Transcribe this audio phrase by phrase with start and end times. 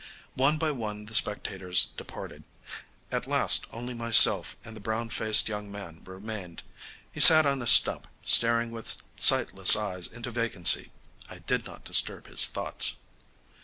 [0.33, 2.43] One by one the spectators departed.
[3.11, 6.63] At last only myself and the brown faced young man remained.
[7.11, 10.89] He sat on a stump, staring with sightless eyes into vacancy.
[11.29, 12.95] I did not disturb his thoughts.